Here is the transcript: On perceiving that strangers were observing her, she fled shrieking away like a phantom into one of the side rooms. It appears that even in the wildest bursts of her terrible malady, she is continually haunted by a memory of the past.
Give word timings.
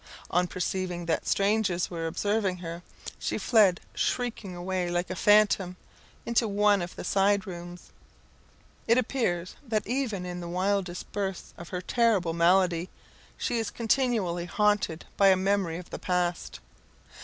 On 0.31 0.47
perceiving 0.47 1.05
that 1.05 1.27
strangers 1.27 1.91
were 1.91 2.07
observing 2.07 2.57
her, 2.57 2.81
she 3.19 3.37
fled 3.37 3.79
shrieking 3.93 4.55
away 4.55 4.89
like 4.89 5.11
a 5.11 5.15
phantom 5.15 5.77
into 6.25 6.47
one 6.47 6.81
of 6.81 6.95
the 6.95 7.03
side 7.03 7.45
rooms. 7.45 7.91
It 8.87 8.97
appears 8.97 9.53
that 9.61 9.85
even 9.85 10.25
in 10.25 10.39
the 10.39 10.49
wildest 10.49 11.11
bursts 11.11 11.53
of 11.55 11.69
her 11.69 11.81
terrible 11.81 12.33
malady, 12.33 12.89
she 13.37 13.59
is 13.59 13.69
continually 13.69 14.45
haunted 14.45 15.05
by 15.17 15.27
a 15.27 15.35
memory 15.37 15.77
of 15.77 15.91
the 15.91 15.99
past. 15.99 16.61